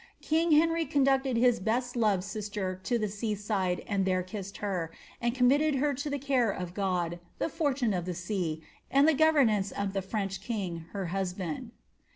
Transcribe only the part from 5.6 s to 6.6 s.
her to the care